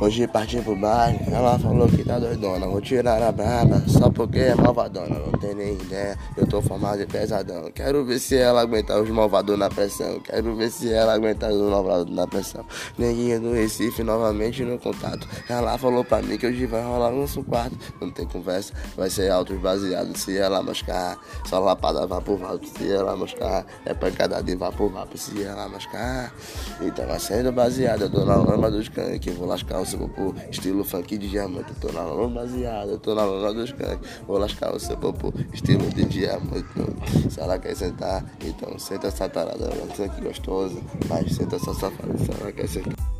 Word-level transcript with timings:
Hoje 0.00 0.26
parti 0.26 0.58
pro 0.62 0.74
baile, 0.74 1.20
ela 1.30 1.58
falou 1.58 1.86
que 1.86 2.02
tá 2.02 2.18
doidona. 2.18 2.66
Vou 2.66 2.80
tirar 2.80 3.22
a 3.22 3.30
braba, 3.30 3.82
só 3.86 4.08
porque 4.08 4.38
é 4.38 4.54
malvadona. 4.54 5.18
Não 5.18 5.32
tem 5.38 5.54
nem 5.54 5.74
ideia, 5.74 6.16
eu 6.38 6.46
tô 6.46 6.62
formado 6.62 7.02
e 7.02 7.06
pesadão. 7.06 7.70
Quero 7.70 8.02
ver 8.06 8.18
se 8.18 8.34
ela 8.34 8.62
aguenta 8.62 8.98
os 8.98 9.10
malvados 9.10 9.58
na 9.58 9.68
pressão. 9.68 10.18
Quero 10.20 10.56
ver 10.56 10.70
se 10.70 10.90
ela 10.90 11.12
aguenta 11.12 11.52
os 11.52 11.70
malvados 11.70 12.14
na 12.14 12.26
pressão. 12.26 12.64
Neguinha 12.96 13.38
do 13.38 13.52
Recife 13.52 14.02
novamente 14.02 14.64
no 14.64 14.78
contato. 14.78 15.28
Ela 15.46 15.76
falou 15.76 16.02
pra 16.02 16.22
mim 16.22 16.38
que 16.38 16.46
hoje 16.46 16.64
vai 16.64 16.82
rolar 16.82 17.10
um 17.10 17.26
quarto. 17.44 17.76
Não 18.00 18.10
tem 18.10 18.26
conversa, 18.26 18.72
vai 18.96 19.10
ser 19.10 19.30
altos 19.30 19.58
baseado. 19.58 20.16
Se 20.16 20.34
ela 20.34 20.62
moscar, 20.62 21.18
só 21.44 21.58
lapada 21.58 22.06
vá 22.06 22.22
pro 22.22 22.38
vapo. 22.38 22.66
Se 22.66 22.90
ela 22.90 23.14
moscar, 23.14 23.66
é 23.84 23.92
pancada 23.92 24.42
de 24.42 24.56
vá 24.56 24.72
pro 24.72 24.88
vapo. 24.88 25.18
Se 25.18 25.42
ela 25.42 25.68
moscar, 25.68 26.32
então 26.80 27.04
acendo 27.12 27.52
baseado. 27.52 28.04
Eu 28.04 28.10
tô 28.10 28.24
na 28.24 28.36
lama 28.36 28.70
dos 28.70 28.88
canques, 28.88 29.36
vou 29.36 29.46
lascar 29.46 29.78
o 29.78 29.89
popô. 29.98 30.34
Estilo 30.50 30.84
funk 30.84 31.18
de 31.18 31.28
diamante. 31.28 31.72
Tô 31.80 31.92
na 31.92 32.02
lama 32.02 32.40
baseada, 32.40 32.98
tô 32.98 33.14
na 33.14 33.24
lama 33.24 33.52
dos 33.52 33.72
canques, 33.72 34.08
vou 34.26 34.38
lascar 34.38 34.78
seu 34.80 34.96
popô. 34.96 35.32
Estilo 35.52 35.88
de 35.90 36.04
diamante. 36.04 36.66
Se 37.30 37.40
ela 37.40 37.58
quer 37.58 37.74
sentar, 37.76 38.24
então 38.44 38.78
senta 38.78 39.08
essa 39.08 39.28
tarada. 39.28 39.64
Ela 39.64 40.08
que 40.08 40.20
gostoso, 40.20 40.80
mas 41.08 41.34
senta 41.34 41.56
essa 41.56 41.74
safada. 41.74 42.16
Se 42.18 42.30
ela 42.30 42.52
quer 42.52 42.68
sentar. 42.68 43.19